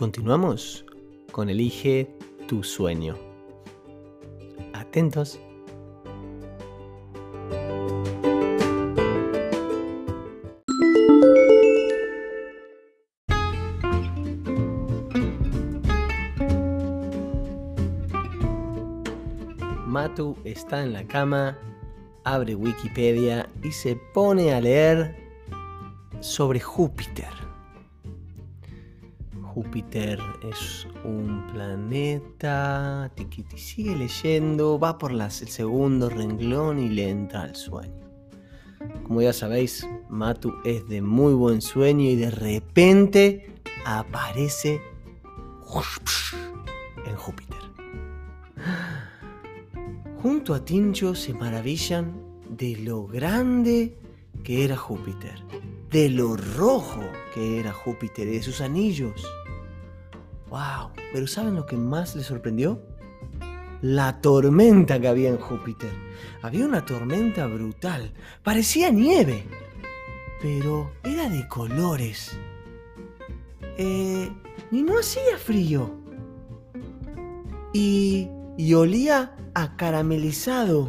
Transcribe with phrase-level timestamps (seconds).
[0.00, 0.86] Continuamos
[1.30, 2.08] con Elige
[2.48, 3.18] tu sueño.
[4.72, 5.38] Atentos.
[19.86, 21.58] Matu está en la cama,
[22.24, 25.14] abre Wikipedia y se pone a leer
[26.20, 27.49] sobre Júpiter.
[29.54, 33.10] Júpiter es un planeta.
[33.16, 38.08] Tiquiti sigue leyendo, va por las, el segundo renglón y le entra al sueño.
[39.02, 43.52] Como ya sabéis, Matu es de muy buen sueño y de repente
[43.84, 44.80] aparece
[47.06, 47.58] en Júpiter.
[50.22, 52.12] Junto a Tincho se maravillan
[52.48, 53.98] de lo grande
[54.44, 55.42] que era Júpiter,
[55.90, 57.02] de lo rojo
[57.34, 59.26] que era Júpiter y de sus anillos.
[60.50, 60.90] ¡Wow!
[61.12, 62.82] Pero ¿saben lo que más les sorprendió?
[63.82, 65.90] La tormenta que había en Júpiter.
[66.42, 68.12] Había una tormenta brutal.
[68.42, 69.46] Parecía nieve.
[70.42, 72.36] Pero era de colores.
[73.78, 74.30] Eh,
[74.70, 75.94] y no hacía frío.
[77.72, 80.88] Y, y olía a caramelizado.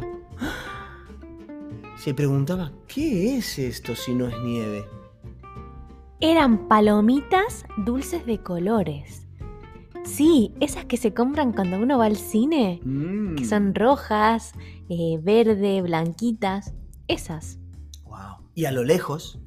[1.96, 4.84] Se preguntaba, ¿qué es esto si no es nieve?
[6.20, 9.26] Eran palomitas dulces de colores.
[10.04, 13.36] Sí, esas que se compran cuando uno va al cine, Mm.
[13.36, 14.52] que son rojas,
[14.88, 16.74] eh, verde, blanquitas.
[17.08, 17.58] Esas.
[18.04, 18.46] Wow.
[18.54, 19.38] Y a lo lejos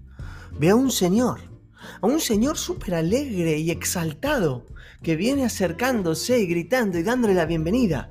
[0.60, 1.40] ve a un señor,
[2.02, 4.66] a un señor súper alegre y exaltado,
[5.04, 8.10] que viene acercándose y gritando y dándole la bienvenida.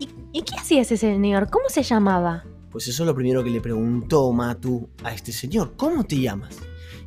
[0.00, 1.48] ¿Y, y qué hacía ese señor?
[1.50, 2.44] ¿Cómo se llamaba?
[2.70, 6.58] Pues eso es lo primero que le preguntó Matu a este señor, ¿cómo te llamas?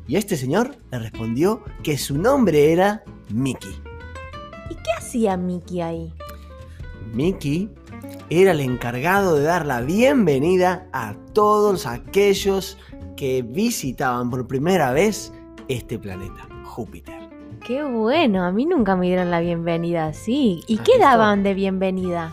[0.06, 3.70] Y este señor le respondió que su nombre era Mickey.
[5.08, 6.12] ¿Y qué hacía Mickey ahí?
[7.14, 7.70] Mickey
[8.28, 12.76] era el encargado de dar la bienvenida a todos aquellos
[13.16, 15.32] que visitaban por primera vez
[15.68, 17.14] este planeta, Júpiter.
[17.66, 20.60] Qué bueno, a mí nunca me dieron la bienvenida así.
[20.66, 22.30] ¿Y ¿Has qué daban de bienvenida?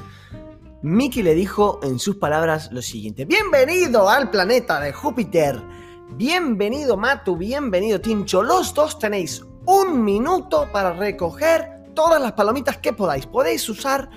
[0.82, 5.62] Mickey le dijo en sus palabras lo siguiente: Bienvenido al planeta de Júpiter.
[6.18, 8.44] Bienvenido Matu, bienvenido Tincho.
[8.44, 13.26] Los dos tenéis un minuto para recoger todas las palomitas que podáis.
[13.26, 14.10] Podéis usar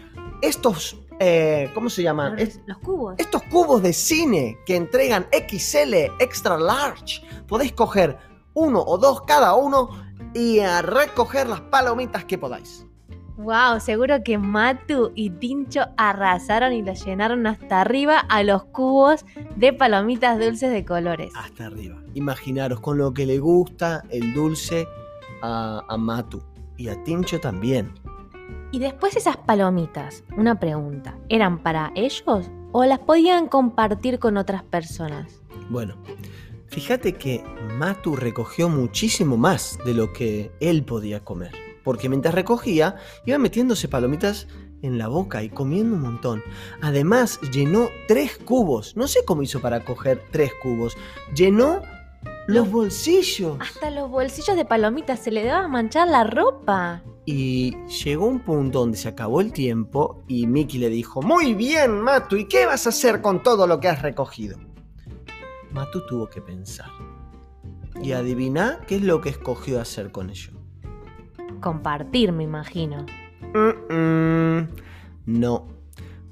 [0.43, 2.31] estos, eh, ¿cómo se llama?
[2.31, 3.15] Los, Es- los cubos.
[3.19, 7.22] estos cubos de cine que entregan XL, extra large.
[7.47, 8.19] Podéis coger
[8.55, 9.88] uno o dos cada uno
[10.34, 12.84] y a recoger las palomitas que podáis.
[13.38, 19.25] Wow, seguro que Matu y Tincho arrasaron y los llenaron hasta arriba a los cubos
[19.55, 21.33] de palomitas dulces de colores.
[21.37, 22.03] hasta arriba.
[22.15, 24.88] Imaginaros con lo que le gusta el dulce
[25.41, 26.43] a, a Matu
[26.78, 27.93] y a Tincho también.
[28.72, 34.62] Y después esas palomitas, una pregunta, ¿eran para ellos o las podían compartir con otras
[34.62, 35.43] personas?
[35.69, 35.97] Bueno,
[36.69, 37.43] fíjate que
[37.77, 41.53] Matu recogió muchísimo más de lo que él podía comer.
[41.83, 44.47] Porque mientras recogía, iba metiéndose palomitas
[44.83, 46.43] en la boca y comiendo un montón.
[46.83, 48.97] Además, llenó tres cubos.
[48.97, 50.97] No sé cómo hizo para coger tres cubos.
[51.34, 51.81] Llenó
[52.48, 53.59] los bolsillos.
[53.60, 57.03] Hasta los bolsillos de palomitas se le daba a manchar la ropa.
[57.26, 62.00] Y llegó un punto donde se acabó el tiempo y Mickey le dijo, Muy bien,
[62.00, 64.58] Matu, ¿y qué vas a hacer con todo lo que has recogido?
[65.72, 66.88] Matu tuvo que pensar.
[68.03, 70.53] Y adivina qué es lo que escogió hacer con ello.
[71.60, 73.04] Compartir, me imagino.
[75.26, 75.66] No.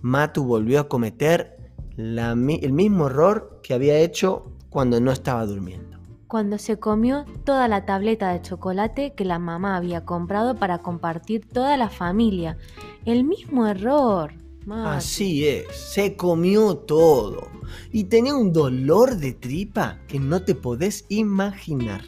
[0.01, 5.96] Matu volvió a cometer la el mismo error que había hecho cuando no estaba durmiendo.
[6.29, 11.47] Cuando se comió toda la tableta de chocolate que la mamá había comprado para compartir
[11.47, 12.59] toda la familia.
[13.05, 14.35] El mismo error.
[14.69, 17.49] Así es, se comió todo
[17.93, 22.03] y tenía un dolor de tripa que no te podés imaginar.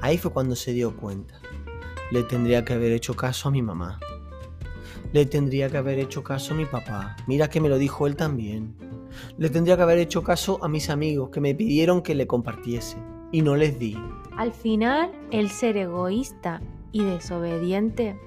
[0.00, 1.40] Ahí fue cuando se dio cuenta.
[2.12, 3.98] Le tendría que haber hecho caso a mi mamá.
[5.12, 7.16] Le tendría que haber hecho caso a mi papá.
[7.26, 8.76] Mira que me lo dijo él también.
[9.36, 12.98] Le tendría que haber hecho caso a mis amigos que me pidieron que le compartiese
[13.32, 13.98] y no les di.
[14.36, 16.62] Al final, el ser egoísta
[16.92, 18.18] y desobediente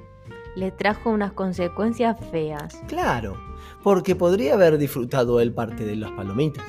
[0.55, 2.79] le trajo unas consecuencias feas.
[2.87, 3.37] Claro,
[3.83, 6.65] porque podría haber disfrutado él parte de las palomitas.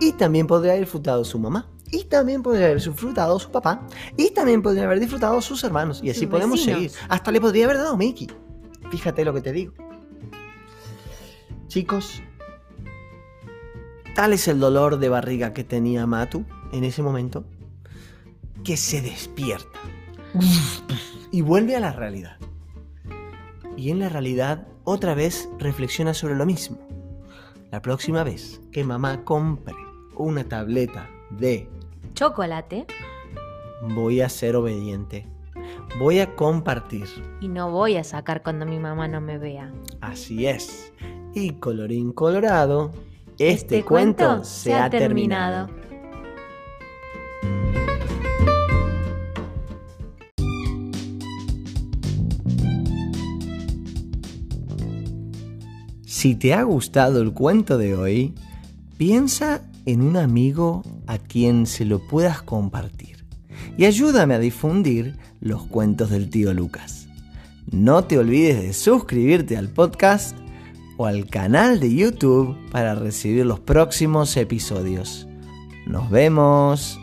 [0.00, 1.68] Y también podría haber disfrutado su mamá.
[1.90, 3.86] Y también podría haber disfrutado su papá.
[4.16, 6.00] Y también podría haber disfrutado sus hermanos.
[6.04, 6.92] Y así Sus podemos vecinos.
[6.92, 7.06] seguir.
[7.08, 8.28] Hasta le podría haber dado Mickey.
[8.90, 9.72] Fíjate lo que te digo.
[11.66, 12.22] Chicos,
[14.14, 17.44] tal es el dolor de barriga que tenía Matu en ese momento
[18.68, 19.80] que se despierta.
[21.32, 22.36] y vuelve a la realidad.
[23.78, 26.76] Y en la realidad otra vez reflexiona sobre lo mismo.
[27.70, 29.74] La próxima vez que mamá compre
[30.18, 31.66] una tableta de
[32.12, 32.84] chocolate,
[33.94, 35.26] voy a ser obediente.
[35.98, 37.06] Voy a compartir.
[37.40, 39.72] Y no voy a sacar cuando mi mamá no me vea.
[40.02, 40.92] Así es.
[41.32, 42.92] Y colorín colorado,
[43.38, 45.77] este, este cuento, se ha terminado.
[56.18, 58.34] Si te ha gustado el cuento de hoy,
[58.96, 63.24] piensa en un amigo a quien se lo puedas compartir
[63.76, 67.06] y ayúdame a difundir los cuentos del tío Lucas.
[67.70, 70.36] No te olvides de suscribirte al podcast
[70.96, 75.28] o al canal de YouTube para recibir los próximos episodios.
[75.86, 76.98] Nos vemos.